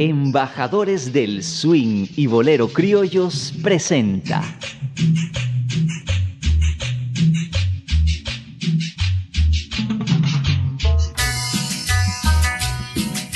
Embajadores 0.00 1.12
del 1.12 1.42
Swing 1.42 2.06
y 2.14 2.28
Bolero 2.28 2.68
Criollos 2.68 3.52
presenta. 3.60 4.44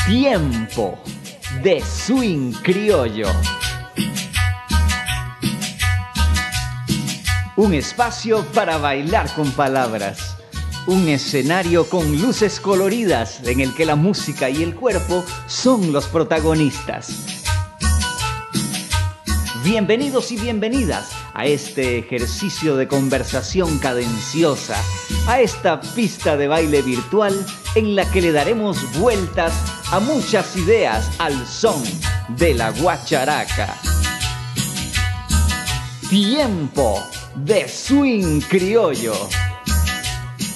Tiempo 0.07 1.03
de 1.65 1.81
Swing 1.81 2.53
Criollo. 2.63 3.27
Un 7.57 7.75
espacio 7.75 8.45
para 8.55 8.79
bailar 8.79 9.35
con 9.35 9.51
palabras. 9.51 10.42
Un 10.87 11.09
escenario 11.09 11.89
con 11.89 12.21
luces 12.21 12.59
coloridas 12.59 13.41
en 13.45 13.61
el 13.61 13.73
que 13.73 13.85
la 13.85 13.95
música 13.95 14.51
y 14.51 14.65
el 14.65 14.75
cuerpo 14.75 15.25
son 15.47 15.93
los 15.93 16.07
protagonistas. 16.07 17.13
Bienvenidos 19.63 20.33
y 20.33 20.39
bienvenidas 20.39 21.13
a 21.35 21.47
este 21.47 21.99
ejercicio 21.99 22.75
de 22.75 22.89
conversación 22.89 23.79
cadenciosa, 23.79 24.77
a 25.29 25.41
esta 25.41 25.81
pista 25.81 26.37
de 26.37 26.49
baile 26.49 26.83
virtual 26.83 27.47
en 27.77 27.95
la 27.95 28.11
que 28.11 28.21
le 28.21 28.33
daremos 28.33 28.77
vueltas 28.99 29.53
a 29.93 30.01
muchas 30.01 30.57
ideas 30.57 31.09
al 31.21 31.47
son 31.47 31.81
de 32.37 32.55
la 32.55 32.73
guacharaca. 32.73 33.79
Tiempo 36.11 37.01
de 37.37 37.69
Swing 37.69 38.41
Criollo. 38.41 39.15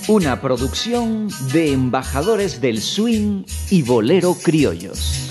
Una 0.09 0.41
producción 0.41 1.27
de 1.53 1.73
embajadores 1.73 2.61
del 2.61 2.81
swing 2.81 3.43
y 3.71 3.83
bolero 3.83 4.37
criollos. 4.41 5.29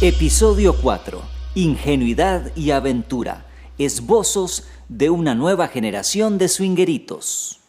Episodio 0.00 0.74
4. 0.82 1.22
Ingenuidad 1.54 2.50
y 2.56 2.72
aventura. 2.72 3.46
Esbozos 3.78 4.66
de 4.88 5.08
una 5.10 5.36
nueva 5.36 5.68
generación 5.68 6.36
de 6.36 6.48
swingeritos. 6.48 7.60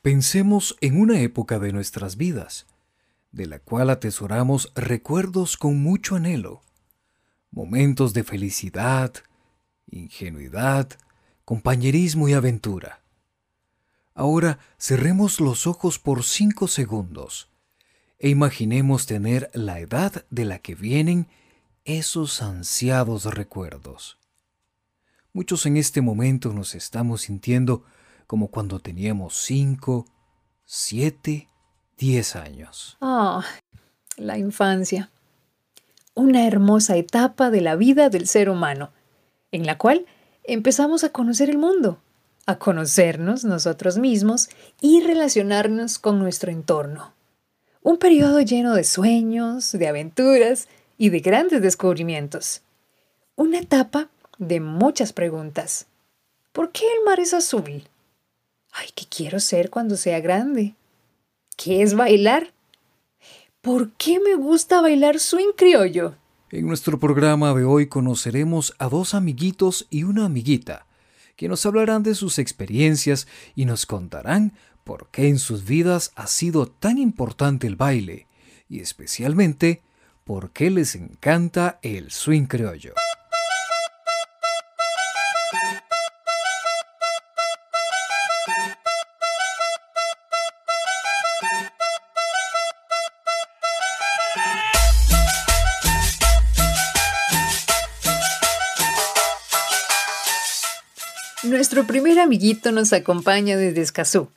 Pensemos 0.00 0.78
en 0.80 0.98
una 0.98 1.20
época 1.20 1.58
de 1.58 1.74
nuestras 1.74 2.16
vidas, 2.16 2.64
de 3.30 3.44
la 3.44 3.58
cual 3.58 3.90
atesoramos 3.90 4.72
recuerdos 4.74 5.58
con 5.58 5.82
mucho 5.82 6.16
anhelo, 6.16 6.62
momentos 7.50 8.14
de 8.14 8.24
felicidad, 8.24 9.12
ingenuidad, 9.90 10.88
compañerismo 11.44 12.30
y 12.30 12.32
aventura. 12.32 13.03
Ahora 14.14 14.60
cerremos 14.78 15.40
los 15.40 15.66
ojos 15.66 15.98
por 15.98 16.22
cinco 16.22 16.68
segundos 16.68 17.48
e 18.20 18.28
imaginemos 18.28 19.06
tener 19.06 19.50
la 19.54 19.80
edad 19.80 20.24
de 20.30 20.44
la 20.44 20.60
que 20.60 20.76
vienen 20.76 21.26
esos 21.84 22.40
ansiados 22.40 23.24
recuerdos. 23.24 24.18
Muchos 25.32 25.66
en 25.66 25.76
este 25.76 26.00
momento 26.00 26.52
nos 26.52 26.76
estamos 26.76 27.22
sintiendo 27.22 27.82
como 28.28 28.48
cuando 28.48 28.78
teníamos 28.78 29.36
cinco, 29.36 30.06
siete, 30.64 31.48
diez 31.98 32.36
años. 32.36 32.96
Ah, 33.00 33.44
la 34.16 34.38
infancia. 34.38 35.10
Una 36.14 36.46
hermosa 36.46 36.96
etapa 36.96 37.50
de 37.50 37.60
la 37.60 37.74
vida 37.74 38.10
del 38.10 38.28
ser 38.28 38.48
humano, 38.48 38.92
en 39.50 39.66
la 39.66 39.76
cual 39.76 40.06
empezamos 40.44 41.02
a 41.02 41.10
conocer 41.10 41.50
el 41.50 41.58
mundo, 41.58 42.00
a 42.46 42.58
conocernos 42.58 43.44
nosotros 43.44 43.98
mismos 43.98 44.48
y 44.80 45.02
relacionarnos 45.02 45.98
con 45.98 46.18
nuestro 46.18 46.50
entorno. 46.50 47.12
Un 47.82 47.98
periodo 47.98 48.40
lleno 48.40 48.74
de 48.74 48.84
sueños, 48.84 49.72
de 49.72 49.88
aventuras 49.88 50.68
y 50.98 51.10
de 51.10 51.20
grandes 51.20 51.62
descubrimientos. 51.62 52.62
Una 53.36 53.58
etapa 53.58 54.08
de 54.38 54.60
muchas 54.60 55.12
preguntas. 55.12 55.86
¿Por 56.52 56.70
qué 56.72 56.84
el 56.98 57.04
mar 57.04 57.20
es 57.20 57.34
azul? 57.34 57.84
Ay, 58.72 58.88
¿qué 58.94 59.06
quiero 59.08 59.40
ser 59.40 59.70
cuando 59.70 59.96
sea 59.96 60.20
grande? 60.20 60.74
¿Qué 61.56 61.82
es 61.82 61.94
bailar? 61.94 62.52
¿Por 63.60 63.92
qué 63.92 64.20
me 64.20 64.34
gusta 64.34 64.80
bailar 64.80 65.18
swing 65.20 65.52
criollo? 65.56 66.14
En 66.50 66.66
nuestro 66.66 67.00
programa 67.00 67.54
de 67.54 67.64
hoy 67.64 67.88
conoceremos 67.88 68.74
a 68.78 68.88
dos 68.88 69.14
amiguitos 69.14 69.86
y 69.90 70.04
una 70.04 70.26
amiguita 70.26 70.86
que 71.36 71.48
nos 71.48 71.64
hablarán 71.66 72.02
de 72.02 72.14
sus 72.14 72.38
experiencias 72.38 73.26
y 73.54 73.64
nos 73.64 73.86
contarán 73.86 74.54
por 74.84 75.08
qué 75.10 75.28
en 75.28 75.38
sus 75.38 75.64
vidas 75.64 76.12
ha 76.14 76.26
sido 76.26 76.66
tan 76.66 76.98
importante 76.98 77.66
el 77.66 77.76
baile 77.76 78.26
y 78.68 78.80
especialmente 78.80 79.82
por 80.24 80.50
qué 80.50 80.70
les 80.70 80.94
encanta 80.94 81.78
el 81.82 82.10
swing 82.10 82.46
criollo. 82.46 82.94
Nuestro 101.74 101.92
primer 101.92 102.20
amiguito 102.20 102.70
nos 102.70 102.92
acompaña 102.92 103.56
desde 103.56 103.80
Escazú. 103.80 104.28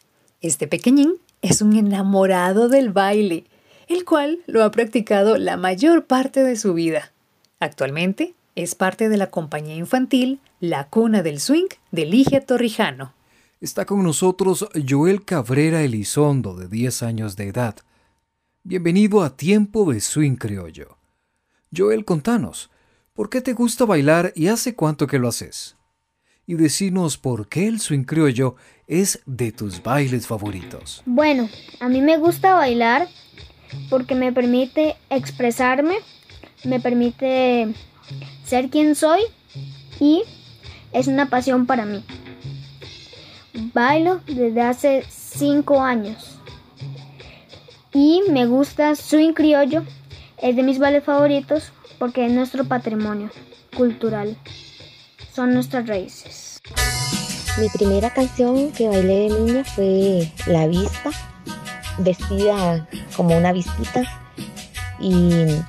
Este 0.42 0.68
pequeñín 0.68 1.18
es 1.44 1.62
un 1.62 1.76
enamorado 1.76 2.68
del 2.68 2.92
baile, 2.92 3.44
el 3.88 4.06
cual 4.06 4.40
lo 4.48 4.64
ha 4.64 4.72
practicado 4.72 5.38
la 5.38 5.56
mayor 5.56 6.06
parte 6.06 6.42
de 6.42 6.56
su 6.56 6.74
vida. 6.74 7.12
Actualmente 7.60 8.34
es 8.56 8.74
parte 8.74 9.08
de 9.08 9.18
la 9.18 9.30
compañía 9.30 9.76
infantil 9.76 10.40
La 10.60 10.88
Cuna 10.88 11.22
del 11.22 11.40
Swing 11.40 11.68
de 11.92 12.08
Ligia 12.08 12.44
Torrijano. 12.44 13.14
Está 13.62 13.86
con 13.86 14.02
nosotros 14.02 14.68
Joel 14.90 15.24
Cabrera 15.24 15.84
Elizondo, 15.84 16.56
de 16.56 16.68
10 16.68 17.04
años 17.04 17.36
de 17.36 17.50
edad. 17.50 17.76
Bienvenido 18.64 19.22
a 19.22 19.38
Tiempo 19.38 19.94
de 19.94 20.02
Swing 20.02 20.38
Criollo. 20.38 20.98
Joel, 21.72 22.04
contanos, 22.04 22.72
¿por 23.14 23.30
qué 23.30 23.42
te 23.42 23.54
gusta 23.54 23.86
bailar 23.86 24.34
y 24.36 24.48
hace 24.48 24.74
cuánto 24.74 25.06
que 25.06 25.20
lo 25.20 25.28
haces? 25.28 25.77
Y 26.48 26.56
decinos 26.56 27.18
por 27.18 27.50
qué 27.50 27.68
el 27.68 27.82
swing 27.82 28.06
criollo 28.06 28.56
es 28.88 29.22
de 29.26 29.52
tus 29.52 29.84
bailes 29.84 30.26
favoritos. 30.26 31.04
Bueno, 31.06 31.50
a 31.82 31.90
mí 31.90 32.02
me 32.02 32.18
gusta 32.18 32.54
bailar 32.54 33.10
porque 33.90 34.16
me 34.16 34.32
permite 34.32 34.96
expresarme, 35.10 35.98
me 36.64 36.80
permite 36.80 37.68
ser 38.46 38.70
quien 38.70 38.96
soy 38.96 39.20
y 40.00 40.24
es 40.94 41.08
una 41.08 41.30
pasión 41.30 41.66
para 41.66 41.86
mí. 41.86 42.04
Bailo 43.74 44.22
desde 44.26 44.62
hace 44.62 45.04
cinco 45.10 45.82
años 45.82 46.40
y 47.94 48.22
me 48.30 48.46
gusta 48.46 48.96
swing 48.96 49.34
criollo, 49.34 49.84
es 50.42 50.56
de 50.56 50.64
mis 50.64 50.80
bailes 50.80 51.04
favoritos 51.04 51.74
porque 52.00 52.26
es 52.26 52.32
nuestro 52.32 52.64
patrimonio 52.64 53.32
cultural 53.76 54.38
son 55.38 55.54
nuestras 55.54 55.86
raíces. 55.86 56.60
Mi 57.60 57.70
primera 57.70 58.12
canción 58.12 58.72
que 58.72 58.88
bailé 58.88 59.30
de 59.30 59.40
niña 59.40 59.64
fue 59.64 60.34
La 60.48 60.66
Vispa, 60.66 61.12
vestida 62.00 62.90
como 63.16 63.38
una 63.38 63.52
vispita 63.52 64.02
y, 65.00 65.62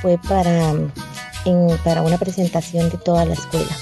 fue 0.00 0.18
para, 0.26 0.72
para 1.84 2.00
una 2.00 2.16
presentación 2.16 2.88
de 2.88 2.96
toda 2.96 3.26
la 3.26 3.34
escuela. 3.34 3.76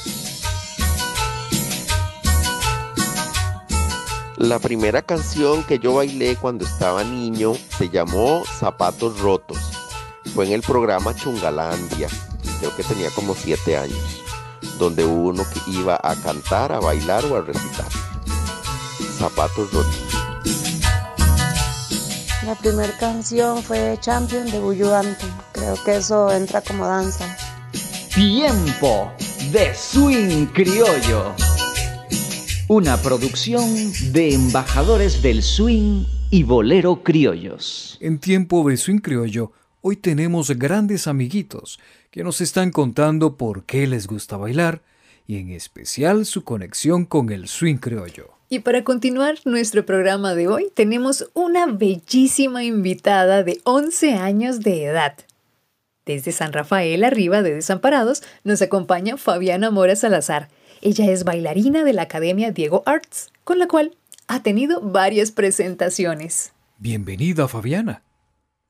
La 4.38 4.58
primera 4.58 5.02
canción 5.02 5.62
que 5.62 5.78
yo 5.78 5.94
bailé 5.94 6.34
cuando 6.34 6.64
estaba 6.64 7.04
niño 7.04 7.52
se 7.78 7.88
llamó 7.88 8.42
Zapatos 8.58 9.20
Rotos. 9.20 9.58
Fue 10.34 10.46
en 10.46 10.52
el 10.52 10.62
programa 10.62 11.14
Chungalandia. 11.14 12.08
Creo 12.58 12.74
que 12.74 12.82
tenía 12.82 13.10
como 13.10 13.36
siete 13.36 13.76
años 13.76 14.21
donde 14.82 15.04
uno 15.04 15.44
que 15.44 15.70
iba 15.70 15.94
a 16.02 16.16
cantar, 16.16 16.72
a 16.72 16.80
bailar 16.80 17.24
o 17.26 17.36
a 17.36 17.42
recitar. 17.42 17.86
Zapatos 19.16 19.72
rotos. 19.72 19.96
La 22.44 22.56
primera 22.56 22.92
canción 22.98 23.62
fue 23.62 23.96
Champion 24.00 24.50
de 24.50 24.58
Bulludante. 24.58 25.24
Creo 25.52 25.76
que 25.84 25.98
eso 25.98 26.32
entra 26.32 26.62
como 26.62 26.84
danza. 26.84 27.24
Tiempo 28.12 29.12
de 29.52 29.72
Swing 29.72 30.46
Criollo. 30.46 31.32
Una 32.66 32.96
producción 32.96 33.92
de 34.12 34.34
embajadores 34.34 35.22
del 35.22 35.44
swing 35.44 36.04
y 36.30 36.42
bolero 36.42 37.04
criollos. 37.04 37.98
En 38.00 38.18
tiempo 38.18 38.68
de 38.68 38.76
swing 38.76 38.98
criollo, 38.98 39.52
hoy 39.82 39.96
tenemos 39.96 40.50
grandes 40.52 41.06
amiguitos 41.06 41.78
que 42.10 42.24
nos 42.24 42.40
están 42.40 42.70
contando 42.70 43.36
por 43.36 43.64
qué 43.64 43.86
les 43.86 44.06
gusta 44.06 44.36
bailar 44.36 44.80
y 45.26 45.36
en 45.36 45.50
especial 45.50 46.24
su 46.24 46.44
conexión 46.44 47.04
con 47.04 47.30
el 47.30 47.48
swing 47.48 47.76
criollo. 47.76 48.30
Y 48.48 48.60
para 48.60 48.84
continuar 48.84 49.38
nuestro 49.44 49.84
programa 49.84 50.34
de 50.34 50.46
hoy 50.46 50.70
tenemos 50.72 51.28
una 51.34 51.66
bellísima 51.66 52.64
invitada 52.64 53.42
de 53.42 53.60
11 53.64 54.14
años 54.14 54.60
de 54.60 54.84
edad. 54.84 55.14
Desde 56.06 56.32
San 56.32 56.52
Rafael 56.52 57.04
arriba 57.04 57.42
de 57.42 57.54
Desamparados 57.54 58.22
nos 58.44 58.62
acompaña 58.62 59.16
Fabiana 59.16 59.70
Mora 59.70 59.96
Salazar. 59.96 60.48
Ella 60.80 61.10
es 61.10 61.24
bailarina 61.24 61.84
de 61.84 61.92
la 61.92 62.02
Academia 62.02 62.50
Diego 62.50 62.82
Arts, 62.86 63.32
con 63.44 63.58
la 63.58 63.68
cual 63.68 63.96
ha 64.26 64.42
tenido 64.42 64.80
varias 64.80 65.30
presentaciones. 65.30 66.52
Bienvenida, 66.78 67.48
Fabiana. 67.48 68.02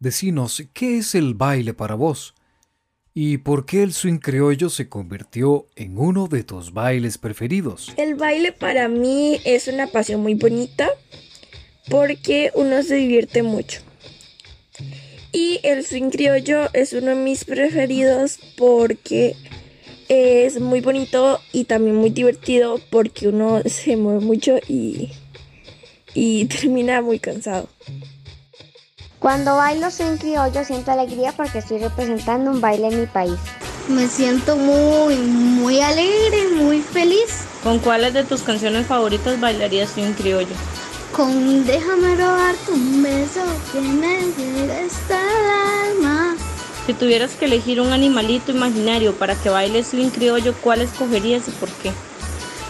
Decinos, 0.03 0.65
¿qué 0.75 0.99
es 0.99 1.15
el 1.15 1.35
baile 1.35 1.75
para 1.75 1.95
vos? 1.95 2.35
¿Y 3.15 3.39
por 3.39 3.67
qué 3.67 3.85
el 3.85 3.93
swing 3.93 4.19
criollo 4.19 4.69
se 4.69 4.89
convirtió 4.89 5.69
en 5.77 5.97
uno 5.97 6.27
de 6.27 6.43
tus 6.43 6.73
bailes 6.73 7.19
preferidos? 7.19 7.93
El 7.97 8.17
baile 8.17 8.51
para 8.51 8.89
mí 8.89 9.41
es 9.45 9.69
una 9.69 9.87
pasión 9.87 10.21
muy 10.21 10.35
bonita 10.35 10.89
porque 11.89 12.51
uno 12.57 12.83
se 12.83 12.97
divierte 12.97 13.45
mucho. 13.45 13.81
Y 15.31 15.61
el 15.63 15.87
swing 15.87 16.11
criollo 16.11 16.69
es 16.73 16.95
uno 16.95 17.11
de 17.11 17.23
mis 17.23 17.45
preferidos 17.45 18.41
porque 18.57 19.37
es 20.09 20.61
muy 20.61 20.81
bonito 20.81 21.39
y 21.53 21.63
también 21.63 21.95
muy 21.95 22.11
divertido 22.11 22.81
porque 22.91 23.29
uno 23.29 23.63
se 23.67 23.97
mueve 23.97 24.19
mucho 24.19 24.59
y, 24.67 25.13
y 26.13 26.47
termina 26.47 27.03
muy 27.03 27.21
cansado. 27.21 27.69
Cuando 29.23 29.55
bailo 29.55 29.89
swing 29.89 30.17
criollo 30.17 30.65
siento 30.65 30.91
alegría 30.91 31.31
porque 31.31 31.59
estoy 31.59 31.79
representando 31.79 32.51
un 32.51 32.61
baile 32.61 32.89
en 32.89 33.01
mi 33.03 33.07
país. 33.07 33.37
Me 33.89 34.09
siento 34.09 34.57
muy, 34.57 35.15
muy 35.15 35.81
alegre, 35.81 36.49
muy 36.57 36.81
feliz. 36.81 37.45
¿Con 37.63 37.79
cuáles 37.79 38.15
de 38.15 38.25
tus 38.25 38.43
canciones 38.43 38.89
favoritas 38.89 39.39
bailarías 39.39 39.91
swing 39.91 40.15
criollo? 40.15 40.55
Con 41.15 41.65
Déjame 41.65 42.17
robarte 42.17 42.73
un 42.73 43.01
beso 43.01 43.43
que 43.73 43.81
me 43.81 44.23
llega 44.37 44.75
hasta 44.85 45.21
el 45.21 45.97
alma. 45.97 46.35
Si 46.87 46.93
tuvieras 46.93 47.35
que 47.35 47.45
elegir 47.45 47.81
un 47.81 47.93
animalito 47.93 48.51
imaginario 48.51 49.15
para 49.15 49.37
que 49.37 49.51
baile 49.51 49.85
swing 49.85 50.11
criollo, 50.11 50.53
¿cuál 50.61 50.81
escogerías 50.81 51.47
y 51.47 51.53
por 51.53 51.69
qué? 51.75 51.93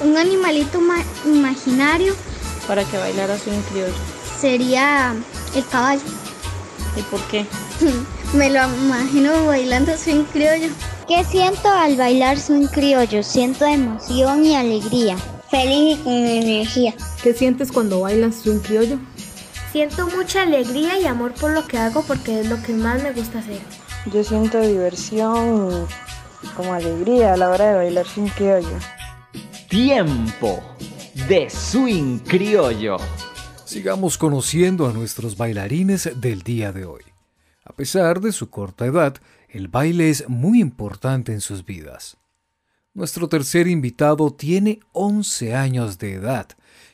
Un 0.04 0.19
animalito 0.19 0.81
imaginario. 1.25 2.14
Para 2.69 2.84
que 2.84 2.99
bailara 2.99 3.38
swing 3.38 3.62
criollo. 3.70 3.94
Sería 4.38 5.14
el 5.54 5.66
caballo. 5.69 6.21
¿Y 6.96 7.02
por 7.02 7.20
qué? 7.28 7.46
me 8.34 8.50
lo 8.50 8.64
imagino 8.64 9.46
bailando 9.46 9.96
swing 9.96 10.24
criollo. 10.24 10.68
¿Qué 11.08 11.24
siento 11.24 11.68
al 11.68 11.96
bailar 11.96 12.38
swing 12.38 12.66
criollo? 12.66 13.22
Siento 13.22 13.64
emoción 13.64 14.44
y 14.44 14.54
alegría. 14.54 15.16
Feliz 15.50 15.98
y 15.98 16.02
con 16.02 16.12
energía. 16.12 16.94
¿Qué 17.22 17.34
sientes 17.34 17.72
cuando 17.72 18.00
bailas 18.00 18.36
swing 18.36 18.60
criollo? 18.60 18.98
Siento 19.72 20.06
mucha 20.08 20.42
alegría 20.42 20.98
y 20.98 21.06
amor 21.06 21.32
por 21.32 21.50
lo 21.52 21.66
que 21.66 21.78
hago 21.78 22.02
porque 22.02 22.40
es 22.40 22.48
lo 22.48 22.62
que 22.62 22.74
más 22.74 23.02
me 23.02 23.12
gusta 23.12 23.38
hacer. 23.38 23.60
Yo 24.12 24.22
siento 24.22 24.60
diversión 24.60 25.86
y 26.42 26.46
como 26.48 26.74
alegría 26.74 27.32
a 27.34 27.36
la 27.36 27.48
hora 27.48 27.70
de 27.70 27.76
bailar 27.76 28.06
swing 28.06 28.28
criollo. 28.36 28.78
Tiempo 29.68 30.62
de 31.28 31.48
swing 31.48 32.18
criollo. 32.18 32.96
Sigamos 33.72 34.19
conociendo 34.19 34.86
a 34.86 34.92
nuestros 34.92 35.38
bailarines 35.38 36.20
del 36.20 36.42
día 36.42 36.72
de 36.72 36.84
hoy. 36.84 37.00
A 37.64 37.72
pesar 37.74 38.20
de 38.20 38.30
su 38.30 38.50
corta 38.50 38.84
edad, 38.84 39.14
el 39.48 39.69
baile 39.69 40.10
es 40.10 40.28
muy 40.28 40.60
importante 40.60 41.32
en 41.32 41.40
sus 41.40 41.64
vidas. 41.64 42.19
Nuestro 42.92 43.30
tercer 43.30 43.69
invitado 43.69 44.30
tiene 44.30 44.80
11 44.92 45.54
años 45.54 45.96
de 45.96 46.12
edad 46.12 46.48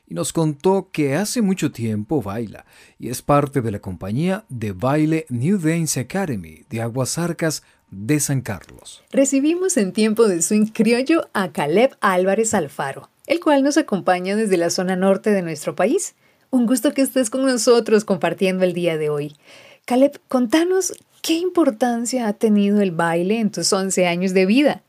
y 0.07 0.15
nos 0.15 0.33
contó 0.33 0.91
que 0.93 1.17
hace 1.17 1.43
mucho 1.43 1.73
tiempo 1.73 2.23
baila 2.23 2.65
y 2.97 3.09
es 3.09 3.23
parte 3.23 3.61
de 3.61 3.73
la 3.73 3.81
compañía 3.81 4.45
de 4.49 4.71
baile 4.71 5.27
New 5.31 5.59
Dance 5.59 5.99
Academy 5.99 6.63
de 6.71 6.81
Aguasarcas 6.81 7.65
de 7.91 8.21
San 8.21 8.41
Carlos. 8.41 9.03
Recibimos 9.11 9.77
en 9.79 9.93
tiempo 9.93 10.29
de 10.29 10.43
swing 10.43 10.67
criollo 10.67 11.29
a 11.33 11.51
Caleb 11.51 11.97
Álvarez 12.01 12.55
Alfaro, 12.55 13.11
el 13.27 13.41
cual 13.41 13.65
nos 13.65 13.77
acompaña 13.79 14.37
desde 14.37 14.57
la 14.57 14.71
zona 14.71 14.95
norte 14.95 15.33
de 15.33 15.43
nuestro 15.43 15.75
país. 15.75 16.15
Un 16.51 16.67
gusto 16.67 16.95
que 16.95 17.03
estés 17.03 17.29
con 17.29 17.45
nosotros 17.45 18.05
compartiendo 18.05 18.65
el 18.65 18.73
día 18.73 18.97
de 18.97 19.11
hoy. 19.11 19.37
Caleb, 19.85 20.19
contanos 20.29 20.95
qué 21.21 21.35
importancia 21.35 22.27
ha 22.27 22.33
tenido 22.33 22.81
el 22.81 22.91
baile 22.91 23.39
en 23.39 23.51
tus 23.51 23.73
11 23.73 24.07
años 24.07 24.33
de 24.33 24.47
vida 24.47 24.83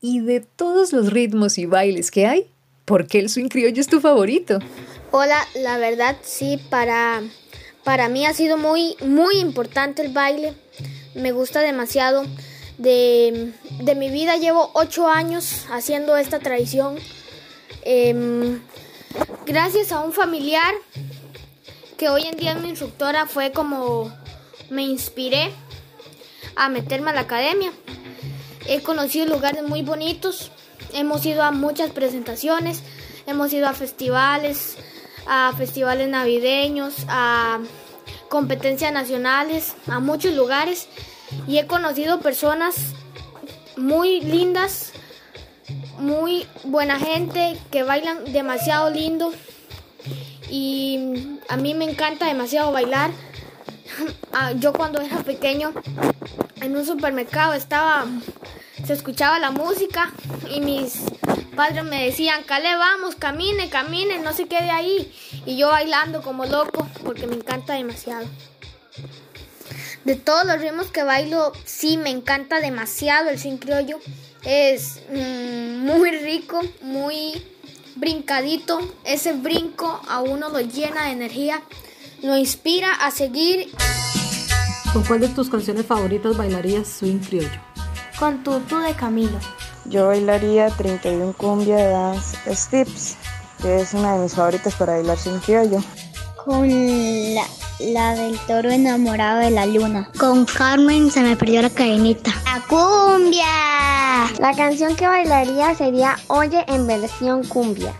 y 0.00 0.20
de 0.20 0.40
todos 0.40 0.92
los 0.92 1.12
ritmos 1.12 1.58
y 1.58 1.66
bailes 1.66 2.10
que 2.10 2.26
hay, 2.26 2.46
¿por 2.84 3.06
qué 3.06 3.18
el 3.18 3.28
swing 3.28 3.48
criollo 3.48 3.80
es 3.80 3.88
tu 3.88 4.00
favorito? 4.00 4.58
Hola, 5.10 5.46
la 5.54 5.76
verdad 5.76 6.16
sí, 6.22 6.58
para, 6.70 7.22
para 7.84 8.08
mí 8.08 8.24
ha 8.24 8.32
sido 8.32 8.56
muy, 8.56 8.96
muy 9.04 9.36
importante 9.38 10.02
el 10.02 10.12
baile. 10.12 10.54
Me 11.14 11.32
gusta 11.32 11.60
demasiado. 11.60 12.24
De, 12.78 13.52
mi 13.96 14.10
vida 14.10 14.38
llevo 14.38 14.70
ocho 14.74 15.08
años 15.08 15.66
haciendo 15.70 16.16
esta 16.16 16.38
tradición. 16.38 16.96
Em, 17.84 18.60
gracias 19.46 19.92
a 19.92 20.00
un 20.00 20.12
familiar 20.12 20.74
que 21.98 22.08
hoy 22.08 22.22
en 22.26 22.36
día 22.36 22.52
es 22.52 22.60
mi 22.60 22.70
instructora 22.70 23.26
fue 23.26 23.52
como 23.52 24.12
me 24.70 24.82
inspiré 24.82 25.52
a 26.56 26.68
meterme 26.68 27.10
a 27.10 27.14
la 27.14 27.20
academia. 27.20 27.72
He 28.66 28.82
conocido 28.82 29.26
lugares 29.26 29.62
muy 29.62 29.82
bonitos, 29.82 30.50
hemos 30.92 31.24
ido 31.26 31.42
a 31.42 31.50
muchas 31.50 31.90
presentaciones, 31.90 32.82
hemos 33.26 33.52
ido 33.52 33.68
a 33.68 33.72
festivales, 33.72 34.76
a 35.26 35.52
festivales 35.56 36.08
navideños, 36.08 36.94
a 37.08 37.60
competencias 38.28 38.92
nacionales, 38.92 39.74
a 39.86 40.00
muchos 40.00 40.34
lugares 40.34 40.88
y 41.46 41.58
he 41.58 41.66
conocido 41.66 42.20
personas 42.20 42.76
muy 43.76 44.20
lindas, 44.20 44.92
muy 46.02 46.46
buena 46.64 46.98
gente, 46.98 47.56
que 47.70 47.84
bailan 47.84 48.32
demasiado 48.32 48.90
lindo 48.90 49.32
y 50.50 51.38
a 51.48 51.56
mí 51.56 51.74
me 51.74 51.84
encanta 51.84 52.26
demasiado 52.26 52.72
bailar. 52.72 53.10
Ah, 54.34 54.52
yo 54.52 54.72
cuando 54.72 55.02
era 55.02 55.18
pequeño 55.18 55.74
en 56.62 56.74
un 56.74 56.86
supermercado 56.86 57.52
estaba, 57.52 58.06
se 58.86 58.94
escuchaba 58.94 59.38
la 59.38 59.50
música 59.50 60.10
y 60.50 60.62
mis 60.62 61.02
padres 61.54 61.84
me 61.84 62.02
decían, 62.06 62.42
Cale, 62.44 62.74
vamos, 62.76 63.14
camine, 63.14 63.68
camine, 63.68 64.18
no 64.20 64.32
se 64.32 64.46
quede 64.46 64.70
ahí. 64.70 65.14
Y 65.44 65.58
yo 65.58 65.68
bailando 65.68 66.22
como 66.22 66.46
loco 66.46 66.88
porque 67.04 67.26
me 67.26 67.34
encanta 67.34 67.74
demasiado. 67.74 68.26
De 70.04 70.16
todos 70.16 70.46
los 70.46 70.58
ritmos 70.58 70.90
que 70.90 71.02
bailo, 71.02 71.52
sí, 71.66 71.98
me 71.98 72.08
encanta 72.08 72.60
demasiado 72.60 73.28
el 73.28 73.38
swing 73.38 73.58
criollo. 73.58 73.98
Es 74.44 75.00
mm, 75.10 75.86
muy 75.86 76.10
rico, 76.10 76.60
muy 76.82 77.42
brincadito. 77.96 78.80
Ese 79.04 79.32
brinco 79.32 80.00
a 80.08 80.20
uno 80.20 80.48
lo 80.48 80.60
llena 80.60 81.06
de 81.06 81.12
energía, 81.12 81.62
lo 82.22 82.36
inspira 82.36 82.92
a 82.94 83.10
seguir. 83.10 83.72
¿Con 84.92 85.04
cuál 85.04 85.20
de 85.20 85.28
tus 85.28 85.48
canciones 85.48 85.86
favoritas 85.86 86.36
bailarías 86.36 86.88
swing 86.88 87.18
criollo? 87.18 87.60
Con 88.18 88.42
Tutu 88.42 88.78
de 88.78 88.94
Camilo. 88.94 89.38
Yo 89.86 90.08
bailaría 90.08 90.68
31 90.68 91.32
cumbia 91.32 91.76
de 91.76 91.88
Dance 91.88 92.54
Steps, 92.54 93.16
que 93.60 93.80
es 93.80 93.94
una 93.94 94.14
de 94.14 94.22
mis 94.24 94.34
favoritas 94.34 94.74
para 94.74 94.94
bailar 94.94 95.18
swing 95.18 95.38
criollo. 95.38 95.82
Con 96.44 96.68
la, 97.34 97.46
la 97.80 98.14
del 98.14 98.38
toro 98.40 98.70
enamorado 98.70 99.40
de 99.40 99.50
la 99.50 99.66
luna. 99.66 100.10
Con 100.18 100.44
Carmen 100.44 101.10
se 101.10 101.22
me 101.22 101.36
perdió 101.36 101.62
la 101.62 101.70
cadenita. 101.70 102.32
¡La 102.44 102.60
cumbia! 102.68 103.71
La 104.38 104.54
canción 104.56 104.96
que 104.96 105.06
bailaría 105.06 105.74
sería 105.74 106.16
Oye 106.28 106.64
en 106.68 106.86
versión 106.86 107.44
cumbia. 107.44 107.94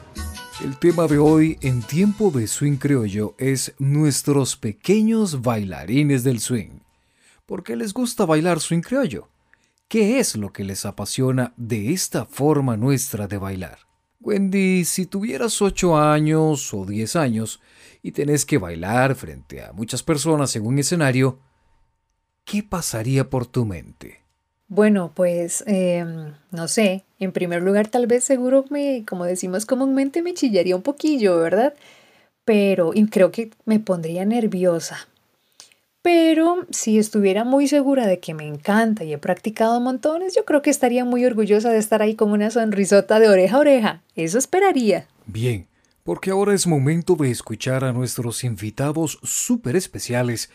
El 0.64 0.76
tema 0.78 1.06
de 1.06 1.18
hoy 1.18 1.58
en 1.60 1.82
tiempo 1.82 2.30
de 2.30 2.46
swing 2.46 2.76
criollo 2.76 3.34
es 3.38 3.74
nuestros 3.78 4.56
pequeños 4.56 5.42
bailarines 5.42 6.24
del 6.24 6.40
swing. 6.40 6.80
¿Por 7.46 7.62
qué 7.62 7.76
les 7.76 7.92
gusta 7.92 8.24
bailar 8.24 8.60
swing 8.60 8.80
criollo? 8.80 9.28
¿Qué 9.88 10.18
es 10.18 10.36
lo 10.36 10.52
que 10.52 10.64
les 10.64 10.86
apasiona 10.86 11.52
de 11.56 11.92
esta 11.92 12.24
forma 12.24 12.76
nuestra 12.76 13.26
de 13.26 13.38
bailar? 13.38 13.78
Wendy, 14.20 14.84
si 14.84 15.06
tuvieras 15.06 15.60
8 15.60 15.98
años 15.98 16.72
o 16.72 16.86
10 16.86 17.16
años 17.16 17.60
y 18.02 18.12
tenés 18.12 18.46
que 18.46 18.58
bailar 18.58 19.16
frente 19.16 19.62
a 19.62 19.72
muchas 19.72 20.02
personas 20.02 20.54
en 20.56 20.66
un 20.66 20.78
escenario, 20.78 21.40
¿qué 22.44 22.62
pasaría 22.62 23.28
por 23.28 23.46
tu 23.46 23.64
mente? 23.64 24.21
Bueno, 24.74 25.12
pues 25.14 25.62
em, 25.66 26.32
no 26.50 26.66
sé, 26.66 27.04
en 27.18 27.32
primer 27.32 27.62
lugar 27.62 27.88
tal 27.88 28.06
vez 28.06 28.24
seguro 28.24 28.64
me, 28.70 29.04
como 29.06 29.26
decimos 29.26 29.66
comúnmente, 29.66 30.22
me 30.22 30.32
chillaría 30.32 30.74
un 30.74 30.80
poquillo, 30.80 31.36
¿verdad? 31.36 31.74
Pero 32.46 32.92
creo 33.10 33.30
que 33.30 33.50
me 33.66 33.80
pondría 33.80 34.24
nerviosa, 34.24 35.08
pero 36.00 36.66
si 36.70 36.98
estuviera 36.98 37.44
muy 37.44 37.68
segura 37.68 38.06
de 38.06 38.18
que 38.18 38.32
me 38.32 38.46
encanta 38.48 39.04
y 39.04 39.12
he 39.12 39.18
practicado 39.18 39.78
montones, 39.78 40.34
yo 40.34 40.46
creo 40.46 40.62
que 40.62 40.70
estaría 40.70 41.04
muy 41.04 41.26
orgullosa 41.26 41.68
de 41.68 41.76
estar 41.76 42.00
ahí 42.00 42.14
con 42.14 42.32
una 42.32 42.50
sonrisota 42.50 43.20
de 43.20 43.28
oreja 43.28 43.56
a 43.56 43.60
oreja. 43.60 44.02
Eso 44.16 44.38
esperaría. 44.38 45.06
Bien, 45.26 45.66
porque 46.02 46.30
ahora 46.30 46.54
es 46.54 46.66
momento 46.66 47.14
de 47.16 47.30
escuchar 47.30 47.84
a 47.84 47.92
nuestros 47.92 48.42
invitados 48.42 49.18
súper 49.22 49.76
especiales 49.76 50.48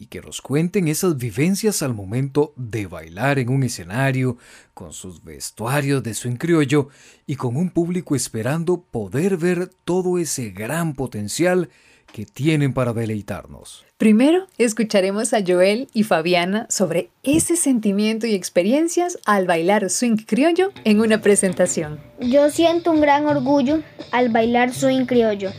y 0.00 0.06
que 0.06 0.22
nos 0.22 0.40
cuenten 0.40 0.88
esas 0.88 1.18
vivencias 1.18 1.82
al 1.82 1.94
momento 1.94 2.54
de 2.56 2.86
bailar 2.86 3.38
en 3.38 3.50
un 3.50 3.62
escenario 3.62 4.38
con 4.72 4.94
sus 4.94 5.22
vestuarios 5.22 6.02
de 6.02 6.14
swing 6.14 6.36
criollo 6.36 6.88
y 7.26 7.36
con 7.36 7.54
un 7.56 7.68
público 7.68 8.16
esperando 8.16 8.80
poder 8.80 9.36
ver 9.36 9.68
todo 9.84 10.18
ese 10.18 10.50
gran 10.50 10.94
potencial 10.94 11.68
que 12.14 12.24
tienen 12.24 12.72
para 12.72 12.94
deleitarnos. 12.94 13.84
Primero, 13.98 14.46
escucharemos 14.56 15.34
a 15.34 15.44
Joel 15.46 15.88
y 15.92 16.04
Fabiana 16.04 16.66
sobre 16.70 17.10
ese 17.22 17.54
sentimiento 17.54 18.26
y 18.26 18.34
experiencias 18.34 19.18
al 19.26 19.46
bailar 19.46 19.90
swing 19.90 20.16
criollo 20.16 20.72
en 20.84 21.00
una 21.00 21.20
presentación. 21.20 22.00
Yo 22.18 22.50
siento 22.50 22.90
un 22.90 23.02
gran 23.02 23.26
orgullo 23.26 23.82
al 24.12 24.30
bailar 24.30 24.72
swing 24.72 25.04
criollo, 25.04 25.52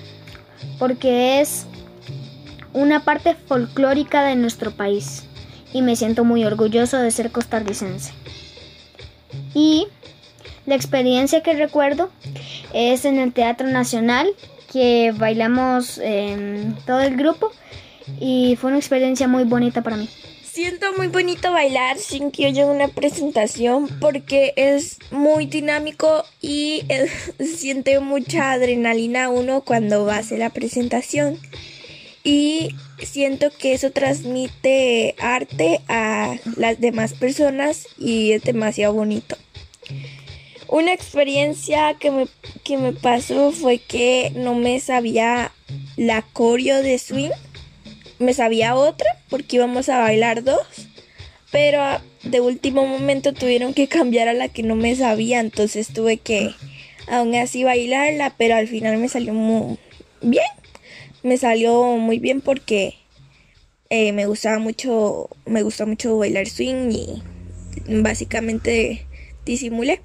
porque 0.80 1.42
es 1.42 1.68
una 2.74 3.04
parte 3.04 3.36
folclórica 3.36 4.24
de 4.24 4.36
nuestro 4.36 4.72
país 4.72 5.24
y 5.74 5.82
me 5.82 5.96
siento 5.96 6.24
muy 6.24 6.44
orgulloso 6.46 6.98
de 6.98 7.12
ser 7.12 7.32
costarricense. 7.32 8.14
Y 9.54 9.88
la 10.66 10.76
experiencia 10.76 11.42
que 11.42 11.54
recuerdo 11.54 12.10
es 12.74 13.06
en 13.06 13.18
el 13.18 13.34
Teatro 13.34 13.68
Nacional, 13.68 14.30
que 14.72 15.14
bailamos 15.18 15.98
en 15.98 16.78
todo 16.86 17.02
el 17.02 17.16
grupo 17.18 17.52
y 18.20 18.56
fue 18.60 18.70
una 18.70 18.80
experiencia 18.80 19.28
muy 19.28 19.44
bonita 19.44 19.82
para 19.82 19.98
mí. 19.98 20.10
Siento 20.44 20.88
muy 20.98 21.08
bonito 21.08 21.52
bailar 21.54 21.98
sin 21.98 22.30
que 22.30 22.50
en 22.50 22.66
una 22.66 22.90
presentación 22.90 23.88
porque 24.02 24.54
es 24.58 24.98
muy 25.10 25.46
dinámico 25.46 26.26
y 26.42 26.84
siente 27.40 28.00
mucha 28.02 28.52
adrenalina 28.52 29.30
uno 29.30 29.62
cuando 29.62 30.06
va 30.06 30.16
a 30.16 30.20
hacer 30.20 30.40
la 30.40 30.50
presentación 30.50 31.40
y 32.24 32.76
siento 33.00 33.50
que 33.52 33.74
eso 33.74 33.92
transmite 33.92 35.16
arte 35.20 35.82
a 35.88 36.36
las 36.56 36.80
demás 36.80 37.14
personas 37.14 37.88
y 37.98 38.34
es 38.34 38.44
demasiado 38.44 38.94
bonito. 38.94 39.38
Una 40.68 40.94
experiencia 40.94 41.96
que 42.00 42.12
me, 42.12 42.28
que 42.64 42.78
me 42.78 42.94
pasó 42.94 43.52
fue 43.52 43.80
que 43.80 44.32
no 44.36 44.56
me 44.56 44.80
sabía 44.80 45.52
la 45.98 46.22
coreo 46.22 46.82
de 46.82 46.98
swing, 46.98 47.32
me 48.20 48.34
sabía 48.34 48.76
otra 48.76 49.08
porque 49.30 49.58
íbamos 49.58 49.90
a 49.90 50.00
bailar 50.00 50.44
dos, 50.44 50.66
pero 51.52 51.82
de 52.24 52.40
último 52.40 52.86
momento 52.86 53.34
tuvieron 53.34 53.74
que 53.74 53.88
cambiar 53.88 54.28
a 54.28 54.34
la 54.34 54.48
que 54.48 54.64
no 54.64 54.76
me 54.76 54.96
sabía, 54.96 55.40
entonces 55.40 55.88
tuve 55.92 56.18
que 56.18 56.54
aún 57.08 57.36
así 57.36 57.64
bailarla, 57.64 58.36
pero 58.38 58.56
al 58.56 58.68
final 58.68 58.98
me 58.98 59.10
salió 59.10 59.34
muy 59.34 59.78
bien 60.22 60.46
me 61.24 61.38
salió 61.38 61.98
muy 61.98 62.20
bien 62.20 62.42
porque 62.42 62.96
eh, 63.90 64.12
me 64.14 64.26
gustaba 64.26 64.60
mucho, 64.60 65.30
me 65.46 65.64
gusta 65.64 65.86
mucho 65.86 66.18
bailar 66.18 66.48
swing 66.48 66.92
y 66.92 67.24
básicamente 68.02 69.06
disimulé. 69.46 70.02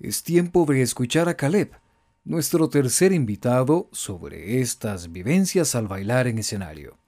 Es 0.00 0.22
tiempo 0.22 0.64
de 0.64 0.82
escuchar 0.82 1.28
a 1.28 1.36
Caleb, 1.36 1.72
nuestro 2.24 2.68
tercer 2.68 3.12
invitado 3.12 3.88
sobre 3.92 4.60
estas 4.60 5.12
vivencias 5.12 5.74
al 5.74 5.88
bailar 5.88 6.26
en 6.26 6.38
escenario. 6.38 6.98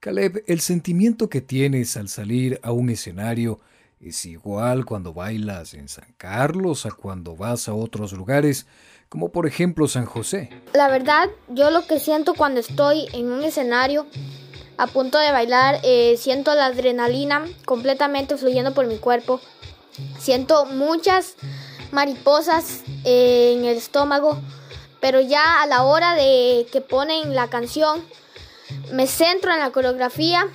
Caleb, 0.00 0.42
el 0.46 0.60
sentimiento 0.60 1.28
que 1.28 1.40
tienes 1.40 1.96
al 1.96 2.08
salir 2.08 2.58
a 2.62 2.72
un 2.72 2.90
escenario 2.90 3.60
es 4.00 4.24
igual 4.24 4.86
cuando 4.86 5.12
bailas 5.12 5.74
en 5.74 5.88
San 5.88 6.14
Carlos 6.16 6.86
a 6.86 6.90
cuando 6.90 7.36
vas 7.36 7.68
a 7.68 7.74
otros 7.74 8.12
lugares 8.12 8.66
como 9.10 9.30
por 9.30 9.46
ejemplo 9.46 9.88
San 9.88 10.06
José. 10.06 10.50
La 10.72 10.88
verdad, 10.88 11.28
yo 11.48 11.70
lo 11.70 11.86
que 11.86 11.98
siento 11.98 12.34
cuando 12.34 12.60
estoy 12.60 13.08
en 13.12 13.30
un 13.30 13.42
escenario 13.42 14.06
a 14.78 14.86
punto 14.86 15.18
de 15.18 15.30
bailar, 15.32 15.80
eh, 15.82 16.16
siento 16.16 16.54
la 16.54 16.66
adrenalina 16.66 17.44
completamente 17.66 18.38
fluyendo 18.38 18.72
por 18.72 18.86
mi 18.86 18.96
cuerpo. 18.96 19.40
Siento 20.18 20.64
muchas 20.64 21.34
mariposas 21.90 22.82
eh, 23.04 23.56
en 23.58 23.64
el 23.66 23.76
estómago, 23.76 24.40
pero 25.00 25.20
ya 25.20 25.60
a 25.60 25.66
la 25.66 25.82
hora 25.82 26.14
de 26.14 26.66
que 26.72 26.80
ponen 26.80 27.34
la 27.34 27.48
canción, 27.48 28.02
me 28.92 29.06
centro 29.06 29.52
en 29.52 29.58
la 29.58 29.72
coreografía 29.72 30.48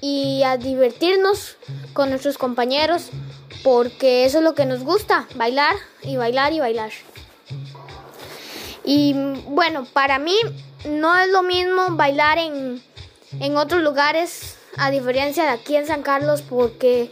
y 0.00 0.42
a 0.42 0.58
divertirnos 0.58 1.56
con 1.92 2.10
nuestros 2.10 2.38
compañeros, 2.38 3.10
porque 3.62 4.24
eso 4.24 4.38
es 4.38 4.44
lo 4.44 4.54
que 4.54 4.66
nos 4.66 4.82
gusta, 4.82 5.26
bailar 5.34 5.76
y 6.02 6.16
bailar 6.16 6.52
y 6.52 6.60
bailar. 6.60 6.90
Y 8.84 9.14
bueno, 9.46 9.86
para 9.92 10.18
mí 10.18 10.36
no 10.84 11.16
es 11.18 11.28
lo 11.30 11.42
mismo 11.42 11.88
bailar 11.90 12.38
en, 12.38 12.82
otros 13.56 13.82
lugares 13.82 14.56
a 14.76 14.90
diferencia 14.90 15.44
de 15.44 15.50
aquí 15.50 15.76
en 15.76 15.86
San 15.86 16.02
Carlos 16.02 16.42
porque 16.42 17.10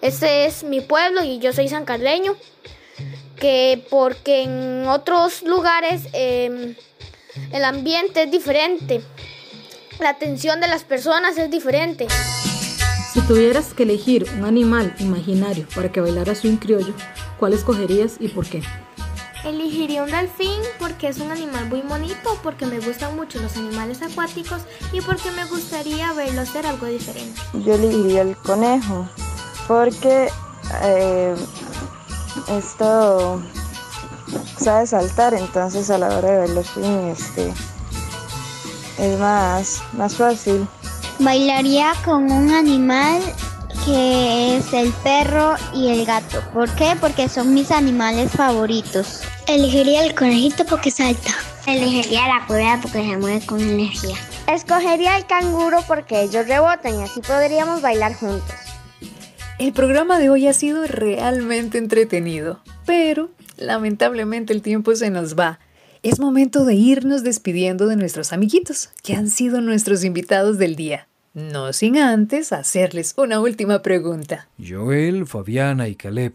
este 0.00 0.46
es 0.46 0.64
mi 0.64 0.80
pueblo 0.80 1.22
y 1.22 1.38
yo 1.38 1.52
soy 1.52 1.68
sancarleño 1.68 2.36
que 3.36 3.84
porque 3.88 4.42
en 4.42 4.86
otros 4.86 5.42
lugares 5.42 6.02
em, 6.12 6.74
el 7.52 7.64
ambiente 7.64 8.24
es 8.24 8.30
diferente 8.30 9.02
la 9.98 10.10
atención 10.10 10.60
de 10.60 10.68
las 10.68 10.84
personas 10.84 11.38
es 11.38 11.50
diferente 11.50 12.06
si 13.12 13.20
tuvieras 13.22 13.74
que 13.74 13.82
elegir 13.82 14.26
un 14.38 14.44
animal 14.46 14.94
imaginario 14.98 15.66
para 15.74 15.92
que 15.92 16.00
bailara 16.00 16.34
swing 16.34 16.56
criollo 16.56 16.94
¿cuál 17.38 17.52
escogerías 17.52 18.16
y 18.20 18.28
por 18.28 18.46
qué? 18.46 18.62
Elegiría 19.44 20.04
un 20.04 20.10
delfín 20.10 20.60
porque 20.78 21.08
es 21.08 21.18
un 21.18 21.32
animal 21.32 21.68
muy 21.68 21.80
bonito, 21.80 22.38
porque 22.44 22.64
me 22.64 22.78
gustan 22.78 23.16
mucho 23.16 23.40
los 23.40 23.56
animales 23.56 24.00
acuáticos 24.00 24.62
y 24.92 25.00
porque 25.00 25.32
me 25.32 25.44
gustaría 25.46 26.12
verlo 26.12 26.42
hacer 26.42 26.64
algo 26.64 26.86
diferente. 26.86 27.40
Yo 27.64 27.74
elegiría 27.74 28.22
el 28.22 28.36
conejo 28.36 29.08
porque 29.66 30.28
eh, 30.84 31.34
esto 32.56 33.42
sabe 34.58 34.86
saltar, 34.86 35.34
entonces 35.34 35.90
a 35.90 35.98
la 35.98 36.16
hora 36.16 36.30
de 36.30 36.38
verlo 36.38 36.62
este, 37.10 37.52
es 38.98 39.18
más, 39.18 39.82
más 39.94 40.14
fácil. 40.14 40.68
Bailaría 41.24 41.92
con 42.04 42.32
un 42.32 42.50
animal 42.50 43.22
que 43.84 44.56
es 44.56 44.72
el 44.72 44.92
perro 45.04 45.54
y 45.72 45.88
el 45.88 46.04
gato. 46.04 46.42
¿Por 46.52 46.68
qué? 46.74 46.96
Porque 47.00 47.28
son 47.28 47.54
mis 47.54 47.70
animales 47.70 48.32
favoritos. 48.32 49.20
Elegiría 49.46 50.04
el 50.04 50.16
conejito 50.16 50.64
porque 50.66 50.90
salta. 50.90 51.30
Elegiría 51.68 52.26
la 52.26 52.44
cueva 52.48 52.80
porque 52.82 53.08
se 53.08 53.16
mueve 53.18 53.46
con 53.46 53.60
energía. 53.60 54.16
Escogería 54.48 55.16
el 55.16 55.26
canguro 55.26 55.78
porque 55.86 56.22
ellos 56.22 56.48
rebotan 56.48 56.98
y 56.98 57.02
así 57.04 57.20
podríamos 57.20 57.82
bailar 57.82 58.14
juntos. 58.14 58.56
El 59.60 59.72
programa 59.72 60.18
de 60.18 60.28
hoy 60.28 60.48
ha 60.48 60.52
sido 60.52 60.84
realmente 60.88 61.78
entretenido, 61.78 62.60
pero 62.84 63.30
lamentablemente 63.58 64.52
el 64.52 64.60
tiempo 64.60 64.96
se 64.96 65.10
nos 65.10 65.38
va. 65.38 65.60
Es 66.02 66.18
momento 66.18 66.64
de 66.64 66.74
irnos 66.74 67.22
despidiendo 67.22 67.86
de 67.86 67.94
nuestros 67.94 68.32
amiguitos, 68.32 68.90
que 69.04 69.14
han 69.14 69.30
sido 69.30 69.60
nuestros 69.60 70.02
invitados 70.02 70.58
del 70.58 70.74
día. 70.74 71.06
No 71.34 71.72
sin 71.72 71.98
antes 71.98 72.52
hacerles 72.52 73.14
una 73.16 73.40
última 73.40 73.82
pregunta. 73.82 74.48
Joel, 74.58 75.26
Fabiana 75.26 75.88
y 75.88 75.94
Caleb 75.94 76.34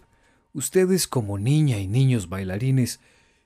ustedes 0.57 1.07
como 1.07 1.37
niña 1.37 1.77
y 1.77 1.87
niños 1.87 2.29
bailarines, 2.29 2.99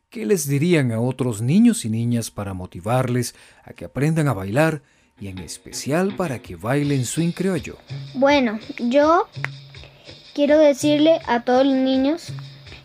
¿qué 0.10 0.26
les 0.26 0.48
dirían 0.48 0.94
a 0.94 1.02
otros 1.02 1.42
niños 1.42 1.84
y 1.84 1.90
niñas 1.90 2.32
para 2.32 2.54
motivarles 2.54 3.36
a 3.66 3.74
que 3.74 3.84
aprendan 3.84 4.30
a 4.30 4.34
bailar 4.34 4.82
y 5.20 5.28
en 5.28 5.40
especial 5.40 6.16
para 6.16 6.40
que 6.42 6.56
bailen 6.56 7.06
swing 7.06 7.34
criollo? 7.34 7.78
Bueno, 8.14 8.60
yo 8.80 9.28
quiero 10.34 10.58
decirle 10.58 11.20
a 11.28 11.42
todos 11.42 11.66
los 11.66 11.76
niños 11.76 12.32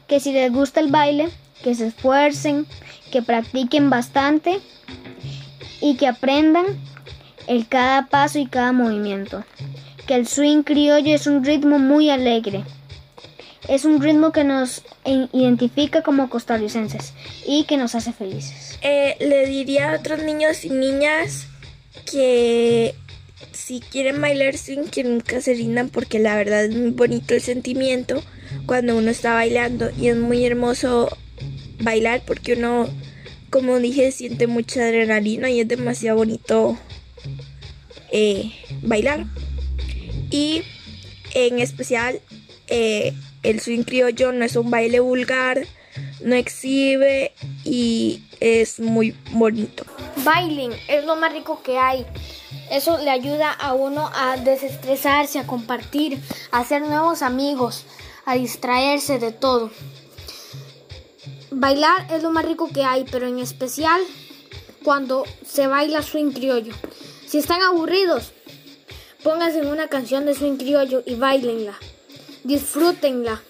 que 0.08 0.18
si 0.18 0.32
les 0.32 0.52
gusta 0.52 0.80
el 0.80 0.90
baile, 0.90 1.28
que 1.62 1.76
se 1.76 1.86
esfuercen, 1.86 2.66
que 3.12 3.22
practiquen 3.22 3.90
bastante 3.90 4.58
y 5.80 5.96
que 5.96 6.08
aprendan 6.08 6.66
el 7.46 7.68
cada 7.68 8.06
paso 8.06 8.38
y 8.38 8.46
cada 8.46 8.72
movimiento. 8.72 9.44
Que 10.06 10.14
el 10.14 10.26
swing 10.26 10.62
criollo 10.62 11.14
es 11.14 11.26
un 11.26 11.44
ritmo 11.44 11.78
muy 11.78 12.10
alegre 12.10 12.64
es 13.68 13.84
un 13.84 14.00
ritmo 14.00 14.32
que 14.32 14.44
nos 14.44 14.82
identifica 15.04 16.02
como 16.02 16.30
costarricenses 16.30 17.12
y 17.46 17.64
que 17.64 17.76
nos 17.76 17.94
hace 17.94 18.12
felices. 18.12 18.78
Eh, 18.82 19.16
le 19.20 19.46
diría 19.46 19.90
a 19.90 19.96
otros 19.96 20.22
niños 20.22 20.64
y 20.64 20.70
niñas 20.70 21.46
que 22.10 22.94
si 23.52 23.80
quieren 23.80 24.20
bailar 24.20 24.56
swing 24.56 24.84
que 24.84 25.04
nunca 25.04 25.40
se 25.40 25.54
rindan 25.54 25.88
porque 25.88 26.18
la 26.18 26.36
verdad 26.36 26.64
es 26.64 26.74
muy 26.74 26.90
bonito 26.90 27.34
el 27.34 27.42
sentimiento 27.42 28.22
cuando 28.66 28.96
uno 28.96 29.10
está 29.10 29.34
bailando 29.34 29.90
y 29.98 30.08
es 30.08 30.16
muy 30.16 30.44
hermoso 30.44 31.16
bailar 31.80 32.22
porque 32.24 32.54
uno 32.54 32.88
como 33.50 33.78
dije 33.78 34.12
siente 34.12 34.46
mucha 34.46 34.82
adrenalina 34.82 35.50
y 35.50 35.60
es 35.60 35.68
demasiado 35.68 36.18
bonito 36.18 36.78
eh, 38.18 38.50
bailar 38.80 39.26
y 40.30 40.62
en 41.34 41.58
especial 41.58 42.18
eh, 42.66 43.12
el 43.42 43.60
swing 43.60 43.82
criollo 43.82 44.32
no 44.32 44.42
es 44.42 44.56
un 44.56 44.70
baile 44.70 45.00
vulgar, 45.00 45.66
no 46.22 46.34
exhibe 46.34 47.34
y 47.62 48.22
es 48.40 48.80
muy 48.80 49.14
bonito. 49.32 49.84
Bailing 50.24 50.72
es 50.88 51.04
lo 51.04 51.16
más 51.16 51.30
rico 51.30 51.62
que 51.62 51.76
hay. 51.76 52.06
Eso 52.70 52.96
le 52.96 53.10
ayuda 53.10 53.52
a 53.52 53.74
uno 53.74 54.10
a 54.14 54.38
desestresarse, 54.38 55.38
a 55.38 55.46
compartir, 55.46 56.18
a 56.52 56.60
hacer 56.60 56.80
nuevos 56.80 57.20
amigos, 57.20 57.84
a 58.24 58.34
distraerse 58.34 59.18
de 59.18 59.32
todo. 59.32 59.70
Bailar 61.50 62.10
es 62.10 62.22
lo 62.22 62.30
más 62.30 62.46
rico 62.46 62.70
que 62.72 62.82
hay, 62.82 63.04
pero 63.12 63.28
en 63.28 63.40
especial 63.40 64.00
cuando 64.82 65.24
se 65.46 65.66
baila 65.66 66.00
swing 66.00 66.32
criollo. 66.32 66.72
Si 67.26 67.38
están 67.38 67.60
aburridos, 67.62 68.32
pónganse 69.24 69.60
una 69.62 69.88
canción 69.88 70.26
de 70.26 70.34
swing 70.34 70.58
criollo 70.58 71.02
y 71.04 71.16
bailenla. 71.16 71.74
Disfrútenla. 72.44 73.42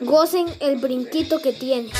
Gocen 0.00 0.46
el 0.60 0.76
brinquito 0.76 1.40
que 1.42 1.52
tiene. 1.52 1.90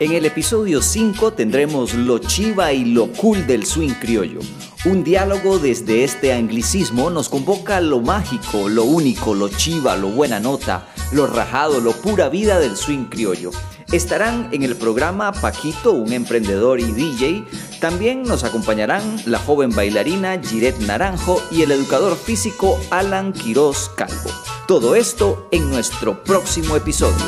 En 0.00 0.10
el 0.10 0.26
episodio 0.26 0.82
5 0.82 1.34
tendremos 1.34 1.94
lo 1.94 2.18
chiva 2.18 2.72
y 2.72 2.86
lo 2.86 3.12
cool 3.12 3.46
del 3.46 3.64
swing 3.64 3.94
criollo. 4.00 4.40
Un 4.84 5.04
diálogo 5.04 5.60
desde 5.60 6.02
este 6.02 6.32
anglicismo 6.32 7.08
nos 7.08 7.28
convoca 7.28 7.80
lo 7.80 8.00
mágico, 8.00 8.68
lo 8.68 8.82
único, 8.82 9.32
lo 9.32 9.46
chiva, 9.48 9.94
lo 9.94 10.08
buena 10.08 10.40
nota, 10.40 10.88
lo 11.12 11.28
rajado, 11.28 11.80
lo 11.80 11.92
pura 11.92 12.28
vida 12.28 12.58
del 12.58 12.76
swing 12.76 13.04
criollo. 13.04 13.52
Estarán 13.92 14.48
en 14.52 14.62
el 14.62 14.74
programa 14.74 15.32
Paquito, 15.32 15.92
un 15.92 16.14
emprendedor 16.14 16.80
y 16.80 16.92
DJ. 16.92 17.44
También 17.78 18.22
nos 18.22 18.42
acompañarán 18.42 19.02
la 19.26 19.38
joven 19.38 19.68
bailarina 19.68 20.40
Giret 20.42 20.78
Naranjo 20.78 21.42
y 21.50 21.60
el 21.60 21.72
educador 21.72 22.16
físico 22.16 22.80
Alan 22.90 23.34
Quiroz 23.34 23.90
Calvo. 23.90 24.30
Todo 24.66 24.96
esto 24.96 25.46
en 25.52 25.68
nuestro 25.68 26.24
próximo 26.24 26.74
episodio. 26.74 27.22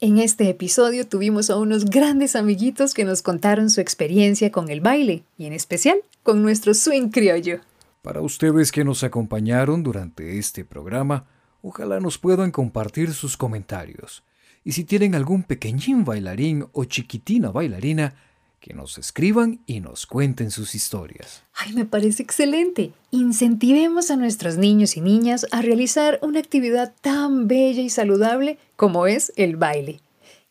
En 0.00 0.18
este 0.18 0.50
episodio 0.50 1.06
tuvimos 1.06 1.50
a 1.50 1.56
unos 1.56 1.84
grandes 1.84 2.34
amiguitos 2.34 2.94
que 2.94 3.04
nos 3.04 3.22
contaron 3.22 3.70
su 3.70 3.80
experiencia 3.80 4.50
con 4.50 4.70
el 4.70 4.80
baile 4.80 5.22
y 5.38 5.46
en 5.46 5.52
especial 5.52 5.98
con 6.24 6.42
nuestro 6.42 6.74
swing 6.74 7.10
criollo. 7.10 7.60
Para 8.02 8.22
ustedes 8.22 8.72
que 8.72 8.82
nos 8.82 9.04
acompañaron 9.04 9.84
durante 9.84 10.36
este 10.36 10.64
programa, 10.64 11.26
ojalá 11.66 11.98
nos 11.98 12.16
puedan 12.16 12.50
compartir 12.52 13.12
sus 13.12 13.36
comentarios. 13.36 14.22
Y 14.64 14.72
si 14.72 14.84
tienen 14.84 15.14
algún 15.14 15.42
pequeñín 15.42 16.04
bailarín 16.04 16.66
o 16.72 16.84
chiquitina 16.84 17.50
bailarina, 17.50 18.14
que 18.60 18.74
nos 18.74 18.98
escriban 18.98 19.60
y 19.66 19.80
nos 19.80 20.06
cuenten 20.06 20.50
sus 20.50 20.74
historias. 20.74 21.44
Ay, 21.54 21.72
me 21.72 21.84
parece 21.84 22.22
excelente. 22.22 22.92
Incentivemos 23.10 24.10
a 24.10 24.16
nuestros 24.16 24.56
niños 24.56 24.96
y 24.96 25.00
niñas 25.00 25.46
a 25.52 25.62
realizar 25.62 26.18
una 26.22 26.40
actividad 26.40 26.92
tan 27.00 27.46
bella 27.46 27.82
y 27.82 27.90
saludable 27.90 28.58
como 28.74 29.06
es 29.06 29.32
el 29.36 29.56
baile. 29.56 30.00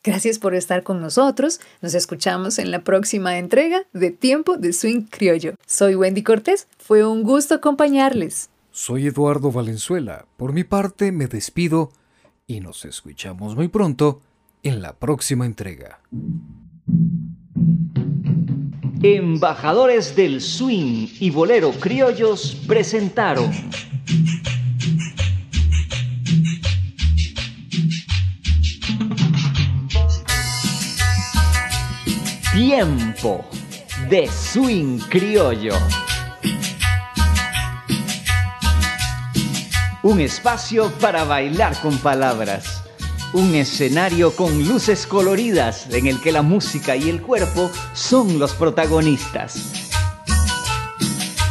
Gracias 0.02 0.38
por 0.38 0.54
estar 0.54 0.82
con 0.82 1.00
nosotros. 1.00 1.60
Nos 1.82 1.94
escuchamos 1.94 2.58
en 2.58 2.70
la 2.70 2.84
próxima 2.84 3.38
entrega 3.38 3.82
de 3.92 4.12
Tiempo 4.12 4.56
de 4.56 4.72
Swing 4.72 5.02
Criollo. 5.10 5.54
Soy 5.66 5.94
Wendy 5.94 6.22
Cortés. 6.22 6.68
Fue 6.78 7.04
un 7.04 7.22
gusto 7.22 7.56
acompañarles. 7.56 8.48
Soy 8.78 9.06
Eduardo 9.06 9.50
Valenzuela. 9.50 10.26
Por 10.36 10.52
mi 10.52 10.62
parte 10.62 11.10
me 11.10 11.28
despido 11.28 11.92
y 12.46 12.60
nos 12.60 12.84
escuchamos 12.84 13.56
muy 13.56 13.68
pronto 13.68 14.20
en 14.62 14.82
la 14.82 14.92
próxima 14.92 15.46
entrega. 15.46 16.00
Embajadores 19.02 20.14
del 20.14 20.42
swing 20.42 21.08
y 21.18 21.30
bolero 21.30 21.70
criollos 21.72 22.54
presentaron 22.66 23.50
Tiempo 32.52 33.42
de 34.10 34.28
swing 34.28 34.98
criollo. 35.08 35.72
Un 40.06 40.20
espacio 40.20 40.92
para 41.00 41.24
bailar 41.24 41.80
con 41.80 41.98
palabras 41.98 42.84
un 43.32 43.56
escenario 43.56 44.36
con 44.36 44.68
luces 44.68 45.04
coloridas 45.04 45.88
en 45.90 46.06
el 46.06 46.20
que 46.20 46.30
la 46.30 46.42
música 46.42 46.94
y 46.94 47.10
el 47.10 47.20
cuerpo 47.20 47.72
son 47.92 48.38
los 48.38 48.54
protagonistas. 48.54 49.64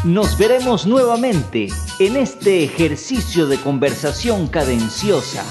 Nos 0.06 0.38
veremos 0.38 0.88
nuevamente 0.88 1.68
en 2.00 2.16
este 2.16 2.64
ejercicio 2.64 3.46
de 3.46 3.60
conversación 3.60 4.48
cadenciosa, 4.48 5.44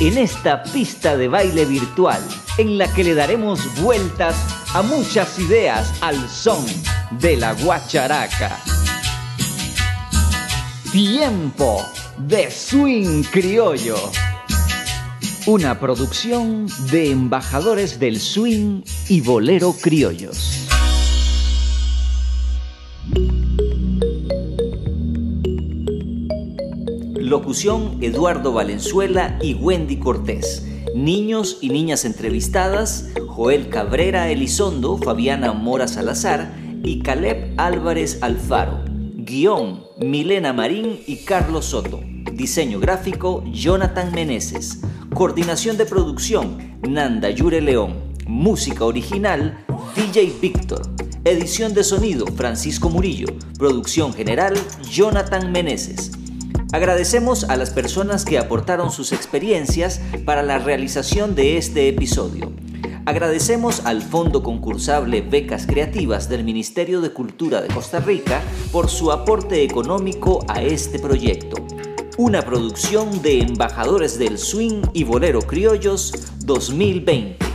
en 0.00 0.18
esta 0.18 0.64
pista 0.64 1.16
de 1.16 1.28
baile 1.28 1.64
virtual, 1.64 2.20
en 2.58 2.76
la 2.76 2.92
que 2.92 3.04
le 3.04 3.14
daremos 3.14 3.60
vueltas 3.80 4.34
a 4.74 4.82
muchas 4.82 5.38
ideas 5.38 5.94
al 6.00 6.28
son 6.28 6.66
de 7.12 7.36
la 7.36 7.52
guacharaca. 7.52 8.58
Tiempo 10.90 11.86
de 12.28 12.50
swing 12.50 13.22
criollo. 13.24 13.96
Una 15.46 15.80
producción 15.80 16.66
de 16.90 17.10
embajadores 17.10 17.98
del 17.98 18.20
swing 18.20 18.82
y 19.08 19.20
bolero 19.20 19.74
criollos. 19.80 20.68
Locución 27.14 27.98
Eduardo 28.02 28.52
Valenzuela 28.52 29.38
y 29.42 29.54
Wendy 29.54 29.98
Cortés. 29.98 30.66
Niños 30.94 31.58
y 31.60 31.70
niñas 31.70 32.04
entrevistadas, 32.04 33.08
Joel 33.26 33.68
Cabrera 33.68 34.30
Elizondo, 34.30 34.98
Fabiana 34.98 35.52
Mora 35.52 35.88
Salazar 35.88 36.54
y 36.84 37.00
Caleb 37.00 37.54
Álvarez 37.56 38.18
Alfaro. 38.20 38.84
Guión, 39.16 39.84
Milena 39.98 40.52
Marín 40.52 41.00
y 41.06 41.24
Carlos 41.24 41.66
Soto. 41.66 42.11
Diseño 42.30 42.80
gráfico, 42.80 43.44
Jonathan 43.52 44.12
Meneses. 44.12 44.80
Coordinación 45.12 45.76
de 45.76 45.86
producción, 45.86 46.78
Nanda 46.88 47.30
Yure 47.30 47.60
León. 47.60 48.14
Música 48.26 48.84
original, 48.84 49.64
DJ 49.94 50.32
Víctor. 50.40 50.82
Edición 51.24 51.74
de 51.74 51.84
sonido, 51.84 52.26
Francisco 52.26 52.88
Murillo. 52.88 53.26
Producción 53.58 54.14
general, 54.14 54.54
Jonathan 54.90 55.52
Meneses. 55.52 56.12
Agradecemos 56.72 57.44
a 57.44 57.56
las 57.56 57.70
personas 57.70 58.24
que 58.24 58.38
aportaron 58.38 58.90
sus 58.90 59.12
experiencias 59.12 60.00
para 60.24 60.42
la 60.42 60.58
realización 60.58 61.34
de 61.34 61.58
este 61.58 61.88
episodio. 61.88 62.52
Agradecemos 63.04 63.84
al 63.84 64.00
Fondo 64.00 64.42
Concursable 64.42 65.20
Becas 65.20 65.66
Creativas 65.66 66.28
del 66.28 66.44
Ministerio 66.44 67.00
de 67.00 67.10
Cultura 67.10 67.60
de 67.60 67.68
Costa 67.68 68.00
Rica 68.00 68.40
por 68.70 68.88
su 68.88 69.12
aporte 69.12 69.62
económico 69.64 70.44
a 70.48 70.62
este 70.62 70.98
proyecto 70.98 71.56
una 72.22 72.42
producción 72.42 73.20
de 73.20 73.40
Embajadores 73.40 74.16
del 74.16 74.38
Swing 74.38 74.82
y 74.92 75.02
Bolero 75.02 75.40
Criollos 75.42 76.12
2020. 76.44 77.51